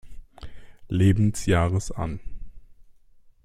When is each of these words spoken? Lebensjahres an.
Lebensjahres 0.87 1.91
an. 1.91 2.19